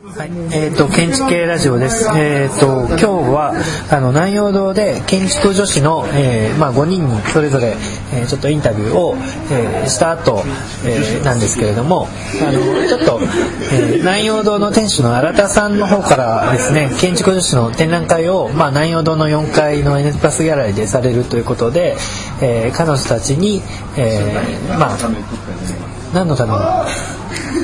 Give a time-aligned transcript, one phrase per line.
[0.00, 2.08] はい、えっ、と建築系ラジオです。
[2.16, 3.52] えっ、と今日は
[3.90, 7.76] あの南陽堂で建築女子の、えーまあ5人にそれぞれ、
[8.14, 9.14] えーちょっとインタビューを、
[9.52, 10.44] えーした後、
[10.86, 12.08] えーなんですけれども、
[12.40, 13.20] あのちょっと、
[13.70, 21.96] えー南陽堂の店主の新田さんの方からですね、建築女子の展覧会をまあ南陽堂の4階の N プラスギャラリーでされるということで、
[22.40, 23.60] えー彼女たちに、
[23.98, 24.98] えーまあ
[26.14, 26.58] 何のために？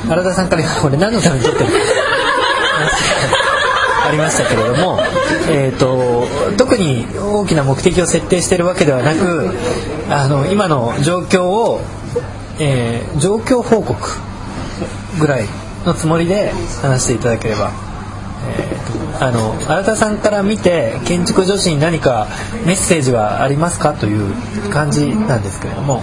[0.08, 1.70] 新田さんからこれ何のために撮ってる
[4.06, 5.00] ありましたけれども、
[5.48, 9.54] えー、と特に大きな目的を設定しているわけではなく
[10.10, 11.80] あの今の状況を、
[12.58, 13.96] えー状況報告
[15.18, 15.46] ぐらい
[15.84, 17.70] のつもりで話していただければ。
[18.48, 22.28] えーとあの新田さんから見て建築女子に何か
[22.64, 24.32] メッセージはありますかという
[24.70, 26.02] 感じなんですけれども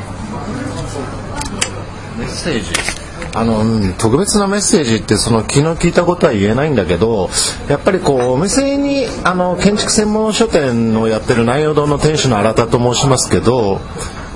[2.17, 2.94] メッセージ
[3.36, 7.30] あの、特別なメッセージってその気の利いたことは言えないんだけど
[7.67, 13.81] やっぱりこうお店にあの建築専門書店をやってる南陽堂の店主の新田と申しますけど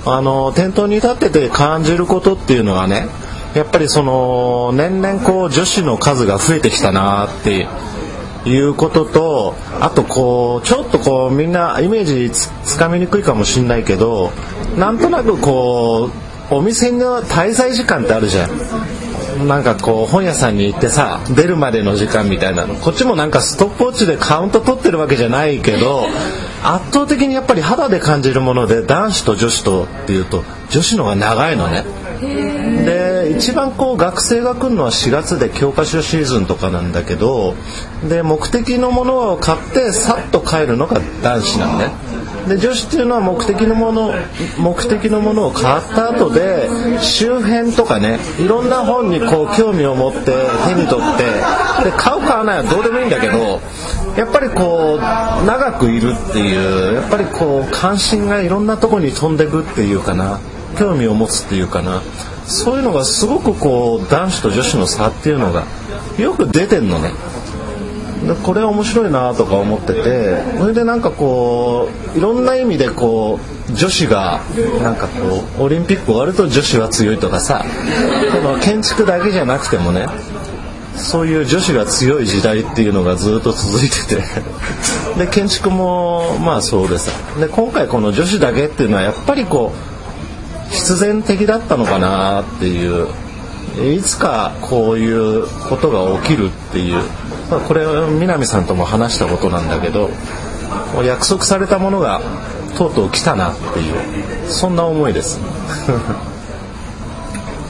[0.05, 3.07] あの店頭に立ってて感じることっていうのはね
[3.55, 7.67] やっぱりその年々こう女子の数が増えてきたなって
[8.45, 14.31] いうこととあとこうちょっとこうみんなイメージつかみにくいかもしれないけど
[14.77, 19.47] なんとなくこうお店の滞在時間ってあるじゃん。
[19.47, 22.75] なんかこう本屋さんに行ってさ出るまでの時間みたいなの。
[22.75, 26.07] こっちもなんかストップウォッチでカウント取ってるわけじゃないけど
[26.63, 31.85] 圧倒的にやっぱり肌で感じるもので男子と女子とっていうと女子の方が長いのね。
[32.19, 37.55] で一番こう学生が来るのは4月で教科書シーズンとかなんだけど
[38.09, 42.08] で目的のものを買ってさっと帰るのが男子なんね。
[42.47, 44.13] で女子っていうのは目的のもの
[44.57, 46.69] 目的のものを買った後で
[47.01, 50.19] 周辺とかねいろんな本にこう興味を持って
[50.67, 51.23] 手に取って
[51.83, 53.59] で買う買わないはどうでもいいんだけど
[54.17, 54.99] やっぱりこう
[55.45, 60.39] 長くいるっていうやっぱりこう関心がいろんなとこに飛んでくっていうかな
[60.77, 62.01] 興味を持つっていうかな
[62.45, 65.65] そういうのがすごくこう男子と女子の差っていうのが
[66.17, 67.11] よく出てんのね。
[68.27, 74.41] でこれ面白いなとか思っててそれでなんかこういろんな意味でこう女子が
[74.81, 77.63] なんかこうオリンピック終わると女子は強いとかさ
[78.33, 80.07] でも建築だけじゃなくてもね
[80.95, 84.21] そういう女子が強い時代っていうのがずっと続いてて
[85.17, 93.07] で建築もまあそうでさで今回この女子だけっていうのはやっぱりこう必然的だったのかなっていう
[93.79, 96.95] いつかこういうことが起きるっていう、
[97.49, 100.09] まあ、これは南さんとも話したことなんだけど
[101.03, 102.21] 約束されたものが
[102.77, 105.39] とうとう来たなっていうそんな思いです。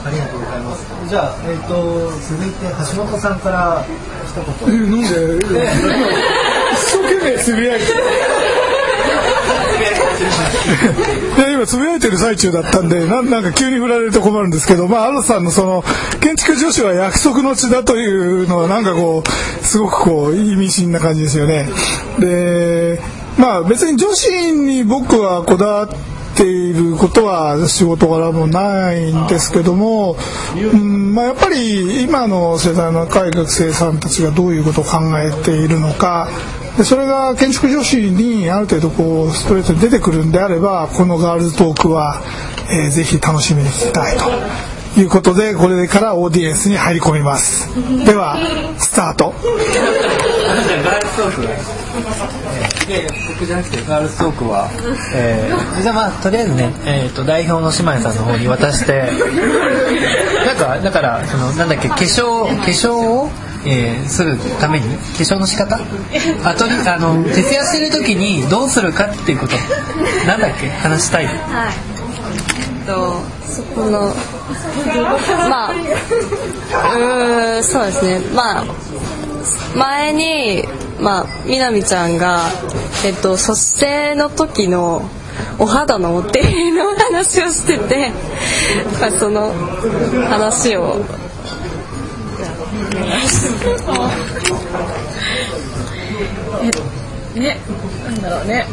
[0.04, 0.86] ありがとうございます。
[1.08, 3.84] じゃあ、えっ、と、続いて橋本さんから
[4.26, 4.34] 一
[4.66, 4.90] 言。
[4.90, 5.44] なんで？
[6.72, 7.86] 一生懸命つぶやいて
[11.54, 15.84] 今つぶやいてる最中だったんでなんなんか急に振られると困るんですけどまあ新田さんのその
[16.20, 21.68] 建築女子は約束の地だというのはなんかこうすごくこう意味深な感じですよね。
[22.18, 23.00] で
[23.38, 25.88] まあ別に女子に僕はこだわっ
[26.36, 30.16] ていることは仕事柄もないんですけども、
[30.56, 36.28] うんまあ、やっぱり今の世代の若い学生さんたちがどういうことを考えているのか
[36.80, 42.22] でそれが建築女子にある程度こうストレートに出てくるんであればこのガールズトークは、
[42.72, 44.24] えーぜひ楽しみにしたいと。
[44.98, 47.68] いうことでこれからオーディエンスに入り込みます。
[48.06, 48.38] では
[48.78, 49.34] スタート。
[50.84, 51.42] ガールズトーク
[52.90, 54.70] いやいや僕じゃなくてガールズトークは、
[55.14, 59.12] えーじゃあまあとりあえずね、えー、と代表の姉妹さんの方に渡して。
[60.46, 63.28] なんかだからそのなんだっけ化粧化粧を、
[63.66, 65.78] えーするために化粧の仕方？
[66.44, 69.56] あとにあの徹夜してる時にどうするかっていうこと。
[70.26, 70.68] なんだっけ？
[70.70, 71.34] 話したいはい。
[72.80, 74.14] えっとそこの
[75.48, 78.20] まあうーんそうですね。
[78.34, 78.64] まあ
[79.74, 80.64] 前に
[81.00, 82.40] まあみなみちゃんが
[83.04, 85.02] えっと卒生の時の
[85.58, 88.12] お肌のお手入れの話をしてて、
[89.00, 89.52] まあ、その
[90.28, 91.02] 話を
[97.36, 97.56] え、
[98.04, 98.66] なんだろうね。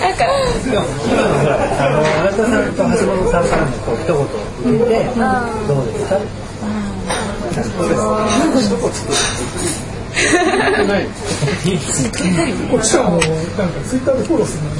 [0.00, 0.26] なんか
[0.66, 1.96] 今のほらあの
[2.28, 4.14] 新田さんと橋本さんからのこう一言
[4.62, 5.18] 聞いて、うん
[5.66, 6.12] どうですか、
[12.70, 14.70] こっちはもうなんかツイッターでフォローするの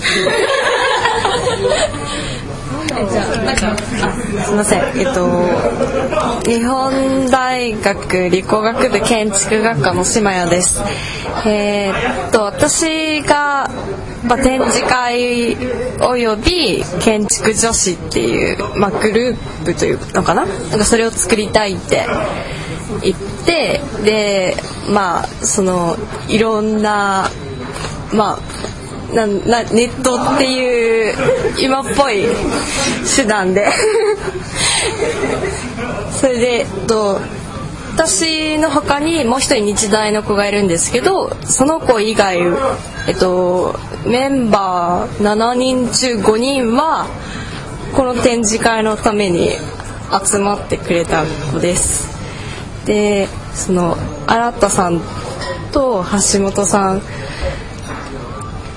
[2.97, 4.81] すみません。
[4.99, 5.29] えっと
[6.51, 10.81] 日本大学理工学部建築学科の島谷です。
[11.47, 13.71] えーっと私が、
[14.27, 15.57] まあ、展示会
[16.01, 20.47] および建築女子っていう、まあ、グループというのかな？
[20.47, 22.07] なんかそれを作りたいって
[23.03, 24.57] 言ってで
[24.89, 25.97] まあその
[26.29, 27.29] いろんな
[28.13, 28.39] まあ
[29.15, 31.15] ななネットっていう
[31.59, 32.25] 今っぽい
[33.17, 33.69] 手段で
[36.21, 37.21] それで、と、
[37.97, 42.41] 私の他にもう一人日大の子がいるんですけどその子以外、
[43.09, 43.75] えっと、
[44.05, 47.07] メンバー7人中5人は
[47.95, 49.49] この展示会のために
[50.23, 52.07] 集まってくれた子です。
[52.85, 55.01] でその新田さん
[55.73, 57.03] と橋本さん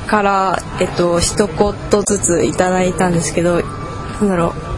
[0.10, 3.62] から、えっと一言ずついただいたんですけど
[4.22, 4.70] なんだろう。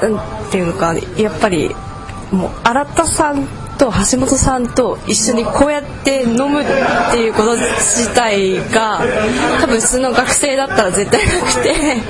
[0.00, 1.74] なんていうのかやっぱり
[2.30, 3.46] もう新田さん
[3.78, 6.64] と橋本さんと一緒にこうやって飲むっ
[7.12, 9.00] ていうこと自体が
[9.60, 12.02] 多分普通の学生だったら絶対なくて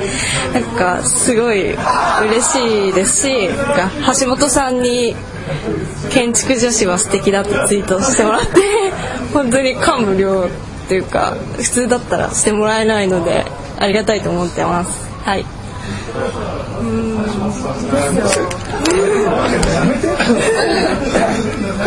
[0.58, 3.50] なんかすごい嬉しいですし
[4.20, 5.14] 橋本さんに
[6.10, 8.60] 建築女子は素敵だってツイートしてもらって
[9.32, 10.48] 本当に感無量
[10.88, 13.44] っていうか普通だったらしてもらえないので
[13.78, 15.06] ありがたいと思ってます。
[15.22, 15.42] はい。
[15.42, 15.46] 書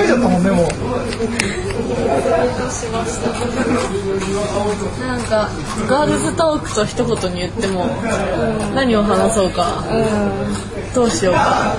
[0.03, 0.43] いちゃったもん。
[0.43, 0.67] ねもう
[5.01, 5.49] なんか
[5.89, 7.87] ガールズトークと一言に言っても
[8.75, 9.83] 何を話そうか
[10.93, 11.75] どうしようか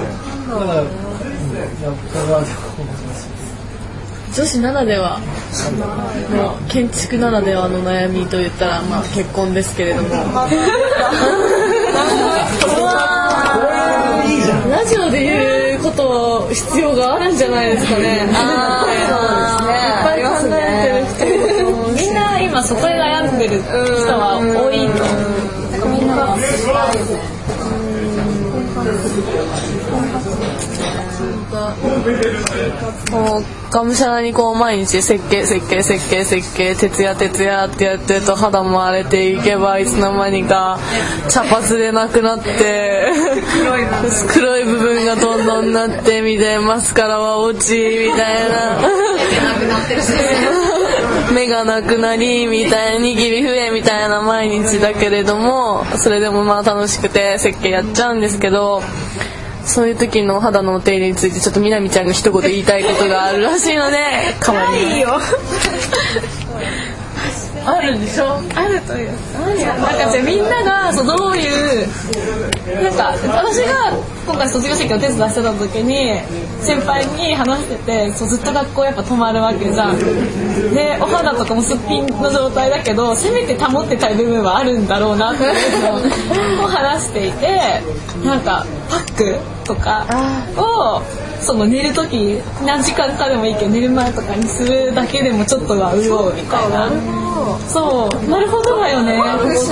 [4.35, 5.21] 女子ならでは
[6.31, 10.09] の建築ならではの悩みと言ったらまあ結婚ですけれども。
[14.71, 18.27] ラジオで言うこと必要があるんじゃないですかね。
[18.33, 18.93] あー。
[19.09, 19.73] そうですね。
[19.89, 23.73] いっぱい考えてる人もみんな今そこで悩んでる人
[24.19, 25.05] は多いと。
[33.11, 40.79] もうがむしゃらにこう毎日設計設計設計設計徹夜徹夜ってやってると肌も荒れていけばいつの間にか
[41.31, 43.13] 茶髪でなくなって
[44.29, 48.79] 黒い部分がどんどんなってみたいなマスカラは落ちみたいな
[51.33, 58.83] 目がなくなりみたいに握り増えみたいな毎日だけれどもそれでもまあ楽しくて設計やっちゃうんですけど
[59.65, 63.97] そういう時の肌のお手入れについてちょっとみなみちゃんが一言言いたいことがあるらしいので
[64.41, 65.19] 代わりによ。
[67.65, 68.41] あるでしょ？
[68.57, 71.87] あるというなんかじゃみんながそうどういう
[72.83, 76.21] なんか私が今回卒業式のテスト出してた時に
[76.61, 79.99] 先輩に話しててそうずっと学校やっぱ泊まるわけじゃん。
[80.75, 85.53] でお肌とかもすっぴんの状態だけどせめて保ってたい部分はあるんだろうなっていう
[86.59, 86.65] の。
[86.65, 87.81] を話していて
[88.25, 89.39] なんかパック。
[89.65, 90.07] とか
[90.57, 91.03] を
[91.41, 96.91] その寝る時何時間かでもいいけど寝る前とかにするだけでもちょっとは潤うみたいな。
[97.69, 99.21] そうなるほどだよね。
[99.53, 99.69] 絶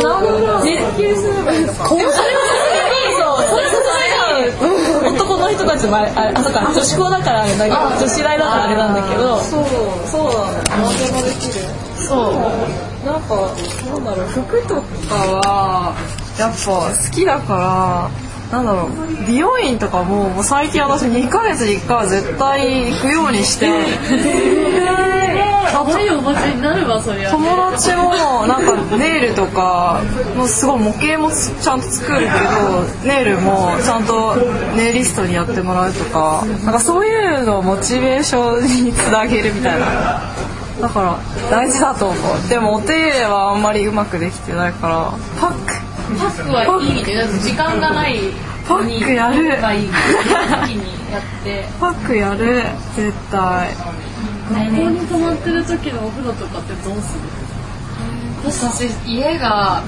[0.96, 3.78] 景するばいいでもそれはさすがにそうそさす
[5.00, 9.64] がに男の人たちもあれあれあそうか女子校だからあれだけど女子大だからあれなんだけどそう
[10.06, 10.32] そう
[10.68, 11.54] 何でもできる
[11.96, 12.34] そう
[13.06, 13.54] なんか
[13.86, 15.94] なんだろう服とかは
[16.38, 18.90] やっぱ好きだからなんだろう。
[19.26, 23.68] 美容院とかももう最近私2ヶ月に1回は絶対行くようにして。
[25.72, 30.02] 可愛いおばちになるわそりゃ友達もなんかネイルとか
[30.36, 32.28] もうすごい模型もちゃんと作るけど
[33.06, 34.34] ネイルもちゃんと
[34.76, 40.20] ネイリストにやってもらうとかなんかそういうのをモチベーションにつなげるみたいな。
[40.80, 41.18] だから
[41.50, 42.48] 大事だと思う。
[42.48, 45.79] でもお手入れはあんまりうまくできてないからパック
[46.18, 48.18] パックはいいねだって時間がない
[48.68, 49.60] パックやる。
[49.60, 52.62] がいい時にやってパックやる
[52.96, 53.74] 絶対。
[54.52, 57.20] 学校に泊まってる時のお風呂とかってどうする？
[58.44, 59.82] 私家が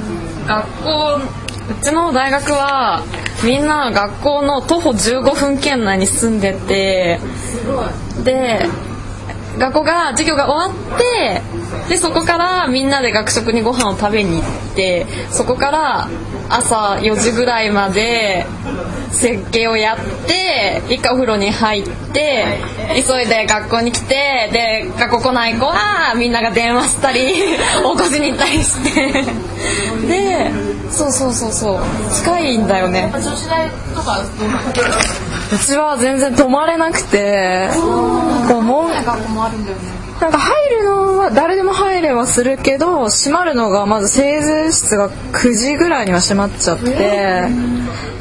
[0.47, 1.23] 学校う
[1.83, 3.03] ちの大学は
[3.45, 7.19] みんな学校の徒歩15分圏内に住んでて
[8.25, 8.67] で
[9.59, 11.41] 学校が授業が終わって
[11.89, 16.09] でそこからみんなで学食にご飯を食べに行ってそこから
[16.49, 18.47] 朝4時ぐらいまで
[19.11, 22.45] 設計をやって一回お風呂に入って
[22.95, 29.25] 急いで学校に来てで学校来ない子はみんなが電話したり 起こしに行ったりして。
[30.07, 30.51] で
[30.91, 31.81] そうそうそうそう。
[32.15, 33.11] 近いんだよね。
[35.53, 37.71] うちは全然泊まれなくて。
[38.49, 47.49] こうもん学校もあるんだよねなんか入るのは誰でも入れはするけど閉まるのがまず製図室が9時ぐらいには閉まっちゃって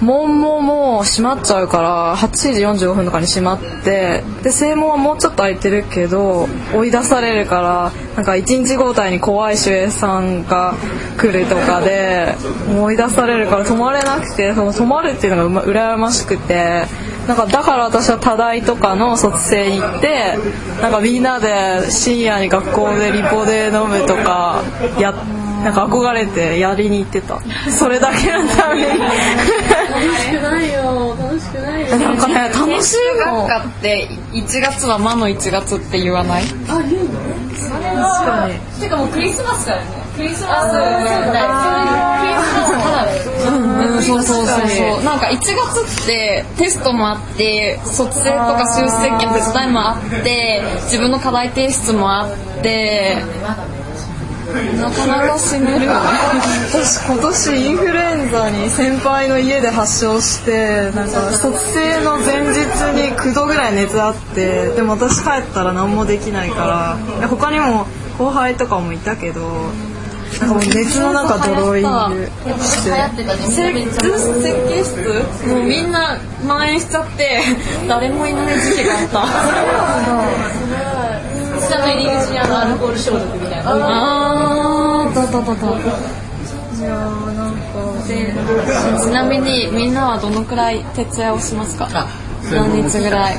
[0.01, 2.29] 門ももう閉まっちゃうから8
[2.77, 10.73] 時45分とかに閉まってで正門はもうちょっと開いてるけど追い出されるからなんか1日交代に怖い守衛さんが
[11.19, 12.33] 来るとかで
[12.81, 16.85] 追い出されるから泊まれなくてその泊まるっていうのがうま羨ましくて
[17.27, 20.37] なんかだから私は多大とかの卒生に行って
[20.81, 24.63] なんかみんなで深夜に学校でリポで飲むとか
[24.99, 25.13] や
[25.63, 27.39] なんか憧れてやりに行ってた。
[27.69, 28.99] それだけのために。
[28.99, 29.05] 楽
[30.17, 31.15] しくないよ。
[31.19, 31.97] 楽しくないよ。
[31.97, 32.97] なんかね楽しい
[33.27, 36.43] の学科って1月は魔の1月って言わない？
[36.45, 38.81] 確かに。
[38.81, 41.09] てかもうクリスマスだよねクリスマスだよね。
[41.09, 43.21] クリスマスただだよ
[43.95, 45.03] うんそうそうそうそう。
[45.03, 53.17] なんか1月ってテストもあって卒生とか修正期の手伝いもあって自分の課題提出もあって。
[54.77, 55.87] なかなかしんどいよね
[56.69, 67.85] 私今年インフルエンザに先輩の家で発症してなんか卒生の前日に9度ぐらい熱あってでも私帰ったら何もできないから他にも
[68.17, 69.71] 後輩とかもいたけど
[70.39, 71.83] 熱の中ドローイン
[72.15, 72.25] グ
[72.63, 73.61] して流行ってたね設
[74.41, 74.95] 設計室
[75.47, 77.41] もうみんな蔓延しちゃって
[77.87, 78.33] 誰もい。
[78.33, 78.59] ない。
[78.59, 79.27] 時期があった
[81.67, 83.63] 下の入り口にあのアルコール消毒みたい。
[83.63, 85.45] なあーだだだだ
[88.07, 88.33] で
[89.03, 90.83] ちなみにみんなはどのくらい。
[90.95, 91.87] 徹夜をしますか
[92.51, 93.37] 何日ぐらい。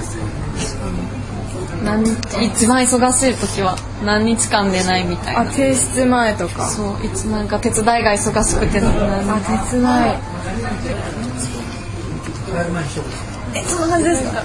[1.84, 2.16] 何日？
[2.46, 5.40] 一番忙しい時は何日間寝ないみたいな。
[5.42, 6.68] あ提出前とか。
[6.68, 8.90] そういつなんか手伝いが忙しくて何
[9.30, 9.86] あ手伝い。
[13.54, 14.42] えそんな感じですか？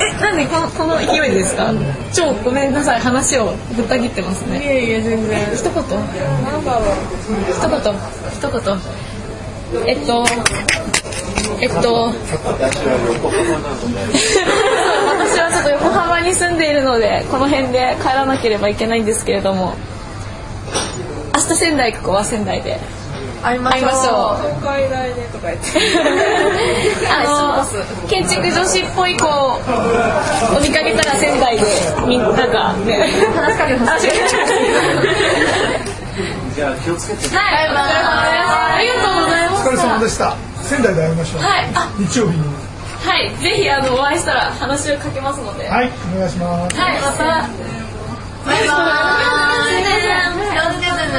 [0.00, 1.72] えなんでこのこの勢いですか？
[2.12, 4.58] 超ごめんなさい話をぶった切ってますね。
[4.62, 5.40] いえいえ全然。
[5.54, 5.72] 一言？
[5.72, 6.84] なんだろう。
[7.50, 7.78] 一言。
[8.32, 8.78] 一言。
[9.86, 10.24] えっと
[11.60, 12.12] えっと
[15.62, 19.74] と横浜に住んでいるのでこの辺で帰らなければいけないんですけれども。
[21.34, 22.78] 明日仙台行く子は仙台で。
[23.42, 24.42] 会いましょう。
[24.60, 25.66] 東海大でとか言って。
[27.10, 29.60] あの建築女子っぽい子を
[30.56, 31.64] お見かけたら仙台で
[32.06, 33.10] みんながね。
[33.34, 34.10] 話しかけてほしい。
[36.54, 37.36] じゃあ気をつけて。
[37.36, 38.52] はい、お疲れ様です。
[38.52, 39.88] ありがとうございまお疲れした。
[39.88, 40.36] 様でした。
[40.62, 42.71] 仙台で会いましょう、はい、あ、日曜日に
[43.02, 45.68] はい、ぜひあのお会いしたら話をかけますので。
[45.68, 46.76] はい、はいお願いします。
[46.76, 46.82] ま
[47.12, 47.48] た。
[48.46, 48.74] バイバ
[49.28, 49.32] イ。
[50.52, 51.18] 気をつけてね。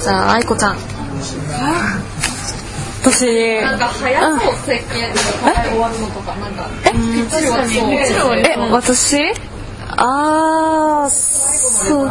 [0.00, 0.76] じゃあ愛子ちゃん。
[3.02, 5.14] 私なんか早そう設計で
[5.70, 6.68] 終わるのとかなんか。
[6.84, 6.92] え、
[8.70, 9.32] 私？
[9.96, 12.06] あー、そう。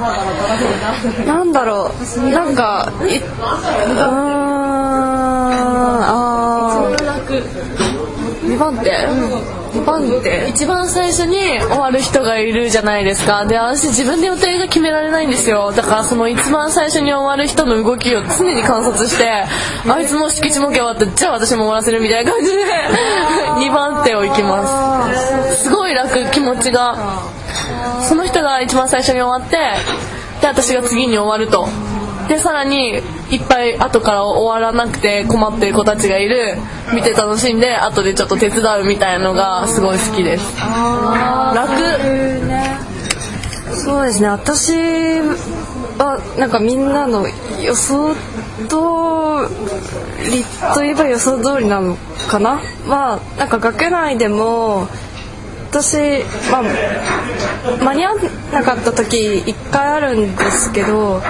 [1.25, 2.29] なんだろう。
[2.29, 3.99] なんか、い、うーん、
[6.03, 7.75] あー。
[8.45, 8.91] 2番手
[9.85, 10.01] 番
[10.47, 13.45] 一番最初に終わる人がいるじゃないですか。
[13.45, 15.71] で、私自分で予定が決められないんですよ。
[15.71, 19.29] だからその一番最初に終わる人の動きを常に観察して、
[19.87, 22.63] あいつも敷地模型終わって、じゃあ私も終わらせるみたいな感じで、
[23.67, 25.13] 2番手を行きま
[25.53, 25.63] す。
[25.63, 27.34] すごい楽、気持ちが。
[28.07, 29.57] その人が一番最初に終わって
[30.41, 31.67] で私が次に終わると。
[32.27, 32.95] でさらに
[33.29, 36.57] いっぱい後から終わらなくて困ってる子たちがいる
[36.91, 40.57] 見て楽しんで後でちょっと手伝うみたいのがすごい好きです。
[41.53, 41.71] 楽？
[43.75, 44.29] そうですね。
[44.29, 44.71] 私
[45.99, 47.27] はなんかみんなの
[47.61, 48.19] 予想通
[50.31, 50.43] り
[50.73, 51.95] といえば予想通りなの
[52.27, 52.59] かな？
[52.87, 54.87] まあなんか学内でも
[55.75, 56.63] 私、まあ、
[57.83, 58.15] 間に合わ
[58.53, 61.21] なかった時一回あるんですけど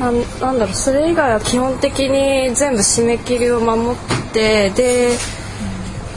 [0.00, 5.16] ななんだろうそれ以外は基本的に全部締め切りを守ってで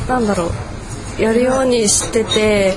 [0.08, 0.50] なんだろ
[1.20, 2.74] うやるようにしてて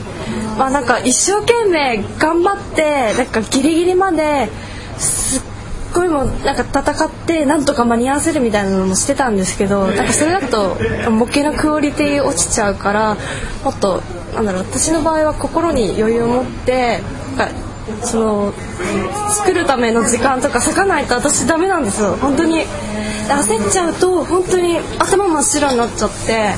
[0.58, 4.50] まあなんか一生懸命頑張ってなんかギリギリまで
[4.98, 5.42] すっ
[5.94, 10.76] ごいもうなんか戦ってなんとか間に合わせるみたいなのもしてたんですけどなんかそれだと
[11.10, 13.16] 模型のクオリティ落ちちゃうから
[13.64, 14.02] もっと
[14.34, 17.00] なんだろう私の場合は心に余裕を持って
[18.02, 18.54] その
[19.30, 22.16] 作るための時間とか割かないと私ダメなんですよ。
[22.16, 22.64] 本当に
[23.28, 26.54] 焦っちゃうと本当に頭真っ白になっちゃって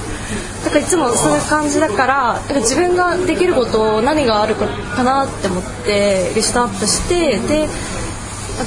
[0.64, 4.66] だからいつもそういう感じだからなんか自分ができること何があるか
[5.04, 7.68] なって思ってリストアップしてで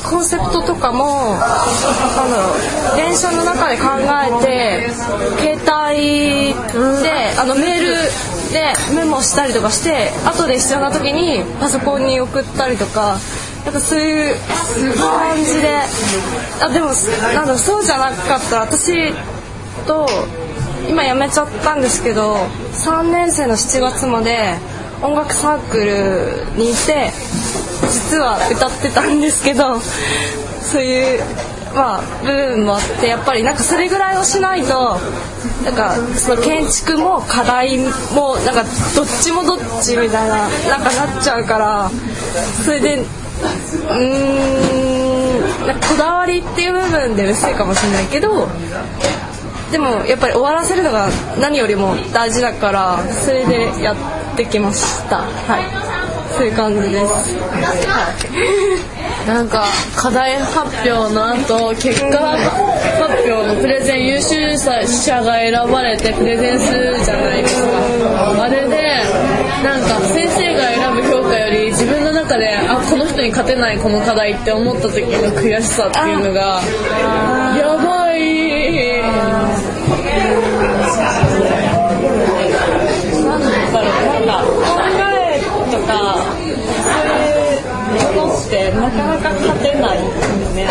[0.09, 4.89] コンセプトとかもなんだろう電車の中で考えて
[5.39, 5.57] 携
[5.91, 6.53] 帯
[7.03, 13.17] であのメールでメモしたりとかして後で必要な時にパソコンに送ったりとか
[13.65, 14.35] なんかそういう
[14.97, 15.79] 感じで。
[16.61, 16.87] あでも
[17.33, 19.13] なんだそうじゃなかった私
[19.85, 20.07] と
[20.89, 22.35] 今辞めちゃったんですけど
[22.73, 24.55] 3年生の7月まで
[25.01, 27.11] 音楽サークルにいて
[27.89, 31.23] 実は歌ってたんですけどそういう
[31.73, 34.97] まあ部分もあってやっぱりなんかそれぐらいをしないと
[35.63, 38.63] なんかその建築も課題もなんか
[38.95, 41.91] どっちもどっちみたいななんかなっちゃうから
[42.63, 48.47] それでうんなんかこだわりっていう部分で薄いかもしれないけど
[49.71, 51.09] でもやっぱり終わらせるのが
[51.39, 53.95] 何よりも大事だからそれでやっ
[54.35, 55.17] てきました。
[55.17, 55.88] はい。
[56.39, 57.35] そういう感じです、
[59.27, 67.67] なんか課題発表の後結果発表のプレゼン優秀者が選ばれてプレゼンするじゃないですか。
[68.41, 69.03] あれで
[69.65, 76.61] なんか先生が選ぶ評価より自分の中であこの人に勝てないこの課題って思った時の悔しさっていうのが
[77.57, 79.01] やばい
[83.25, 85.19] なんだろうなんか考え
[85.69, 86.17] とか
[86.81, 90.03] そういうものってなかなか勝てないよ
[90.55, 90.67] ね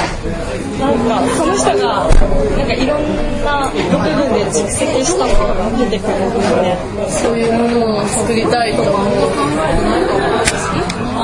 [0.80, 3.02] なんかその人がなんかいろん
[3.44, 6.76] な部分で蓄積したのが出てくるんで
[7.10, 8.94] そういうものを作りたいと思う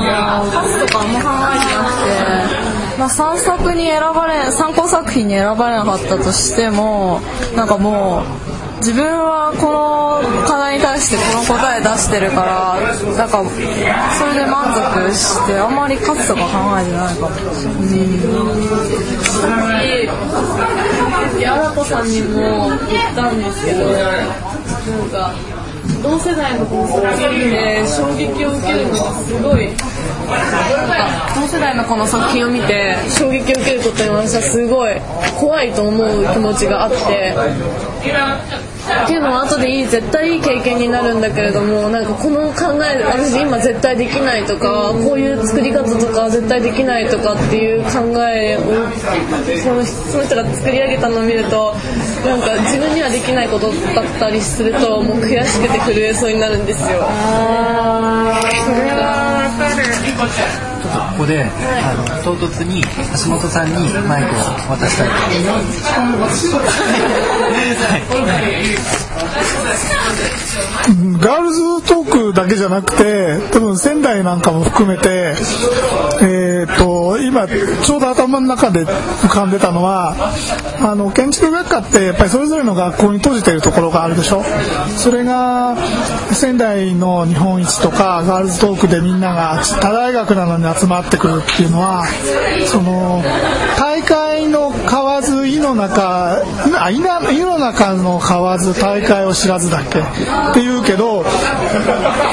[0.03, 2.65] いやパスとかあんま考えてなくて
[2.97, 7.19] まあ、3作に選ばれ参考作品に選ばれなかったとしても
[7.55, 12.79] なんかもう自分はこの課題に対してこの答え出してるから
[13.17, 13.43] なんか
[14.17, 17.35] それで満足してあんまり勝つとか考えてないかも
[20.69, 20.74] うん。
[21.35, 24.23] 新子さんにも言ったんですけどな
[25.05, 25.33] んか
[26.01, 34.93] 同世代のこの作品で衝撃を受けるのがすごいなんか同世代のこの作品を見て衝撃を受けることに私はすごい
[35.39, 37.33] 怖いと思う気持ちがあって
[38.85, 47.89] っていうのは後でいい絶対いい経験になるんだけれどもなんかこの考え私今絶対できないとかこういう作り方とか絶対できないとかっていう考
[48.29, 48.61] えを
[49.57, 51.73] そのその人が作り上げたのを見ると
[52.25, 56.87] なんか自分にはできないことだったりするともう悔しくて震えそうになるんですよ。
[60.95, 62.87] とここで、あの唐突に橋
[63.29, 63.73] 本さんに
[64.07, 64.37] マイクを
[64.69, 65.43] 渡したいと思い
[66.19, 66.49] ます。
[71.19, 75.33] ガールズトークだけじゃなくて多分仙台なんかも含めて、
[76.21, 76.94] えー、と
[77.35, 77.45] 今
[77.83, 80.15] ちょうど頭の中で浮かんでたのは
[80.79, 84.41] あの建築学科ってやっぱりそれぞれの学校に閉じてるところがあるでしょ？
[84.95, 85.75] それが
[86.31, 92.05] 仙台の日本一とかガールズトークでみんなが他大学なのに集まってくるっていうのは
[92.67, 93.21] その
[93.77, 96.41] 大会の買わず井の中
[96.79, 99.99] あ井の中の買わず大会を知らずだっけ？
[99.99, 101.25] っていうけど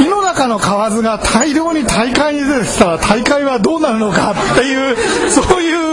[0.01, 2.93] 井中の蛙が大量に大会に出てきた。
[2.93, 4.97] ら大会はどうなるのかっていう
[5.31, 5.92] そういう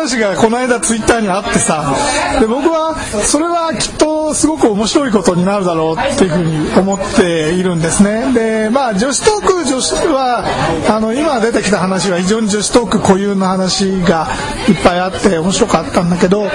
[0.00, 1.94] 話がこの間ツイッターにあってさ
[2.40, 8.32] で僕はそれはきっとすごく面白いことになるだろうっていうふうに思っているんですね。
[8.32, 10.44] でまあ女子トーク女子は
[10.88, 14.28] あの今出てきた話は非常に女子トーク固有の話が
[14.68, 16.48] いっぱいあって面白かったんだけど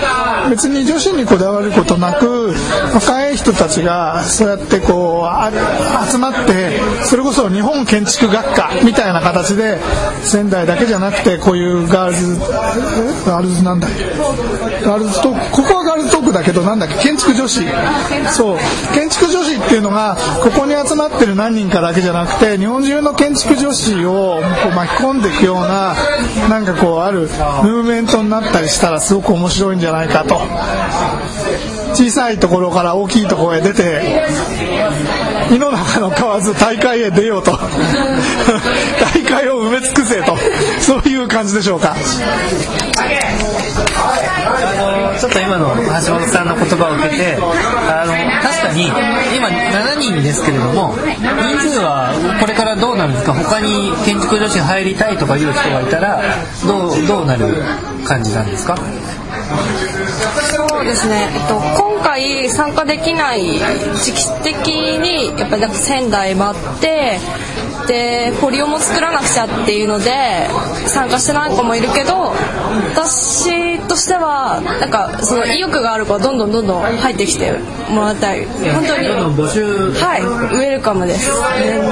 [0.49, 2.53] 別に女子にこだわることなく
[2.93, 9.79] 若い人たちがそうやってこう集まってそれこそ日本建築学科みたいな形で
[10.23, 14.05] 仙台だけじゃなくてこういうガールズガールズなんだっけ？
[14.85, 15.51] ガールズトーク。
[15.51, 16.95] ここはガールズトークだけどなんだっけ？
[17.09, 17.59] 建築女子。
[18.31, 18.57] そう。
[18.93, 25.95] 建築女子っていうのがここに集まってる何人かだけじゃなくて日本中の建築女子をこう巻き込んでいくような
[26.49, 30.39] なんかこうあるムーブメントになったりしたらすごく面白いんじゃないかと。
[31.93, 34.27] 小さいところから大きいところへ出て
[35.49, 37.57] 井の中の蛙大会へ出ようと。
[39.25, 40.35] 大会を埋め尽くせと
[40.79, 41.95] そういう感じでしょうか。
[44.47, 48.85] あのちょっと今の橋本さんの言葉を受けてあの確かに
[49.35, 56.21] 今7人ですけれども人数はこれからどうなるんですか他に建築女子入りたいとかいう人がいたら
[56.67, 57.63] どうどうなる
[58.05, 58.75] 感じなんですか？
[60.55, 63.43] そうですね、えっと、今回参加できない
[64.03, 67.19] 時期的にやっぱりなんか仙台もあって
[67.87, 70.47] でフォリオも作らなくちゃっていうので
[70.87, 72.33] 参加してない子もいるけど
[72.93, 77.53] 私としてはなんかその意欲がある子はどんどんどんどん入ってきて
[77.89, 78.45] もらいたい。
[78.45, 81.29] 本当にはいウェルカムです。
[81.57, 81.89] 全然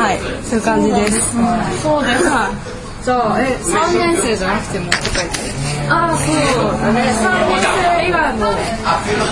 [0.00, 1.36] はいそういう感じです。
[1.82, 2.22] そうです。
[3.04, 5.20] じゃあえ3年生じゃなくてもって書いて
[5.90, 6.12] ある。
[6.12, 6.34] ああそう。
[6.80, 7.60] だね3年
[8.00, 8.38] 生以外も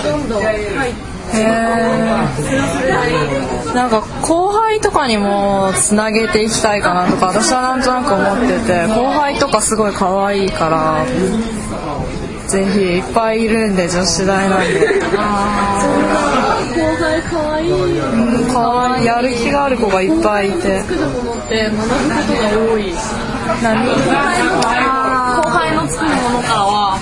[0.03, 0.93] どんどん入っ
[1.31, 1.37] て
[3.73, 11.05] なんか後輩とかにもつなげていきたいかなとか私はなんとなく思ってて後輩とかすごい可愛いから
[12.47, 14.79] ぜひいっぱいいるんで女子大なんで。
[14.79, 15.05] 後
[16.97, 17.65] 輩かわい。
[17.65, 19.05] いうん可愛い。
[19.05, 20.81] やる気がある子がいっぱいいて。
[20.81, 22.93] 作るものって学ぶことが多い。
[23.63, 23.87] 何？
[23.87, 26.99] 後輩の作るものからは。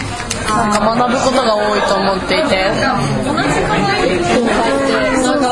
[0.48, 2.72] なんか学ぶことが多いと思っていて。
[3.26, 5.46] 同じ可愛い後輩ってなんか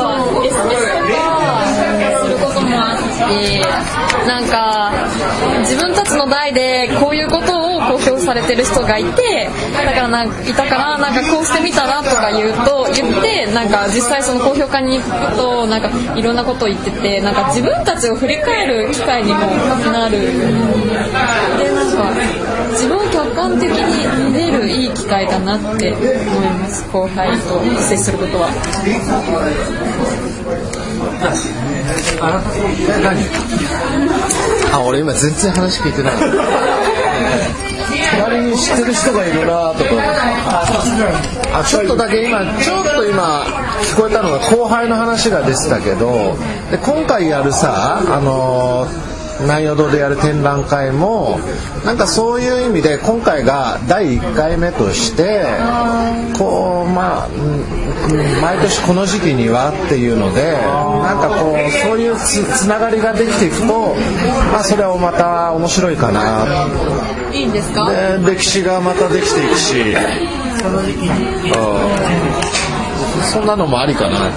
[0.46, 1.66] SNS とか
[2.22, 2.60] すること
[3.30, 4.92] もあってなんか
[5.60, 19.40] 自分たちの代でこういうことを公表されてる人がいてだからないたからなんかこうしてみたらとか言うと言ってなんか実際その公評会に行くとなんかいろんなことを言っててなんか自分たちを振り返る機会にも
[19.92, 22.12] なるでなんか
[22.72, 26.06] 自分を客観的に見れるいい機会だなって思い
[26.58, 28.50] ます後輩と接することは。
[34.72, 36.14] あ俺今全然話聞いてない。
[38.18, 39.90] 隣に知ってる人がいるなとか。
[41.52, 43.42] あちょっとだけ今ちょっと今
[43.82, 46.36] 聞こえたのが後輩の話が出てたけど
[46.70, 48.86] で今回やるさあの
[49.42, 51.38] 南陽堂でやる展覧会も
[51.84, 55.44] なんかそういう意味で今回が第1回目として
[56.38, 63.94] こうまあうん毎年この時期にはっていうのでなんかこうそういうつつながりができていくと
[64.52, 66.46] まあそれはまた面白いかな。
[67.32, 67.88] いいんですか？
[67.90, 69.74] で歴史がまたできていくし。
[69.80, 69.86] う
[72.76, 72.79] ん
[73.24, 74.16] そんなのもありかな。
[74.18, 74.32] 今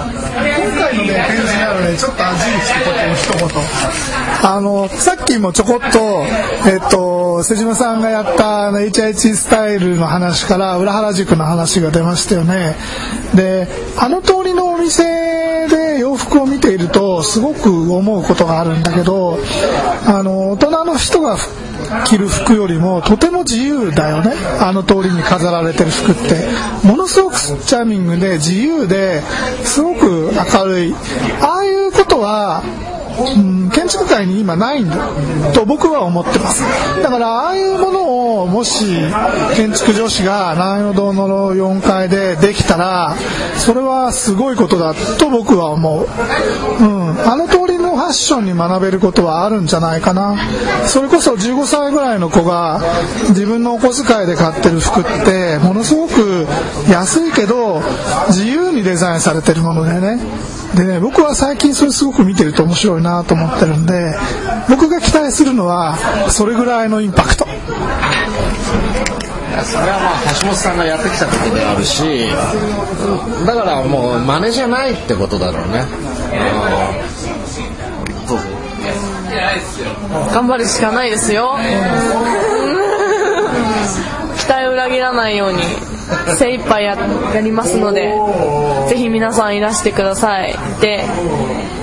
[0.76, 4.50] 回のね展示なのでちょっと味に一言一言。
[4.50, 6.24] あのさっきもちょこっと
[6.68, 12.76] えっと瀬島さんがやったあの HIH スタイルの話から裏原宿の話が出ましたよね。
[13.34, 19.38] であの通りのお店で洋服を見ているとすごく思うことがあるんだけど
[20.06, 21.36] あの大人の人が
[22.06, 24.32] 着る服よりもとても自由だよね。
[24.60, 26.46] あの通りに飾られてる服って。
[26.86, 29.22] ものすごくチャーミングで自由で
[29.64, 30.94] すごく明るい。
[31.40, 32.62] ああいうことは
[33.36, 35.08] うん建築界に今ないんだ
[35.52, 36.62] と僕は思ってます。
[37.02, 38.84] だからああいうものをもし
[39.54, 43.14] 建築女子が南陽堂の4階でできたら
[43.56, 46.06] それはすごいことだと僕は思う、
[46.80, 50.36] うん、あの通りファッションに学べることはあるんじゃないかな。
[50.86, 52.80] それこそ15歳ぐらいの子が
[53.30, 56.46] 自分のお小遣いで買ってる服ってものすごく
[56.90, 57.82] 安いけど
[58.28, 60.18] 自由にデザインされてるものでね。
[60.74, 64.12] でね僕は最近それすごく見てると面白いなと思ってるんで
[64.68, 65.96] 僕が期待するのは
[66.30, 67.46] それぐらいのインパクト。
[69.64, 72.28] それはまあ橋本さんがやってきたことであるし
[73.46, 75.84] だからもう真似じゃないってことだろうね。
[80.32, 81.56] 頑張るしかないですよ。
[84.36, 85.62] 期待を裏切らないように
[86.36, 86.96] 精一杯や
[87.34, 88.12] やりますので
[88.88, 90.54] ぜひ皆さんいらしてください。
[90.80, 91.04] で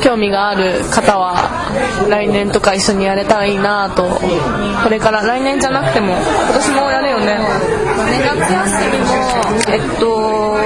[0.03, 1.60] 興味がある方は
[2.09, 4.03] 来年とか一緒にやれたらいいなと。
[4.83, 7.39] これから来年じゃなくても今年もやるよね。
[8.25, 9.31] 夏休みも
[9.67, 10.57] えっと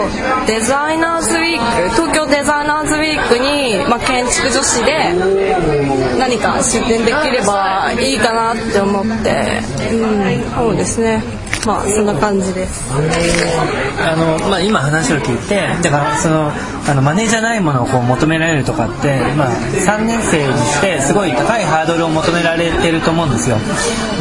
[0.48, 5.13] デザイナーズウィーク東京デザイナーズウィークに、まあ、建築女子で
[6.20, 9.62] 何か出展できればいいかなって思って。
[9.91, 11.22] うんそうですね。
[11.65, 12.84] まあそんな感じです。
[13.99, 16.51] あの、まあ、今話を聞いてだからその
[16.88, 23.58] あのマネじゃないものをこう求められるとかって、まあ、3年生にしてすごい高いハードルを求められてると思うんですよ。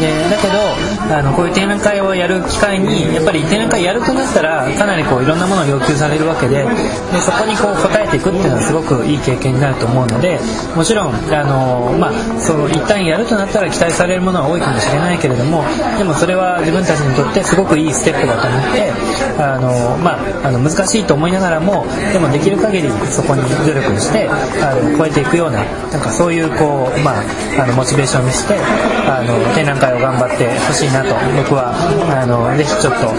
[0.00, 10.40] でだけどあのこういう展覧会をやる機会にやっぱり展覧会やるとなったらかなりこういろんなものを要求されるわけででそこにこう答えていくっていうのはすごくいい経験になると思うので
[10.74, 15.64] もちろんあの、まあ、そう一旦やるとなったら期待されるものは多いかもしれないけれども
[15.98, 18.92] でもそれは自分たちにとってすごくいいステップだと思って
[19.38, 28.59] あの、まあ、あの難しいと思いながらもでもできる限りそこに努力してあの超えていくようななんかそういうこう、まあ、あのモチベーションにして
[29.09, 31.73] あの展覧会を頑張ってほしいなと僕は
[32.11, 33.14] あのぜひちょっとあ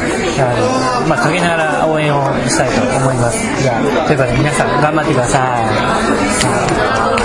[1.02, 3.38] の、まあ、陰ながら応援をしたいと思います。
[3.62, 7.25] じゃあということで皆さん頑張ってください。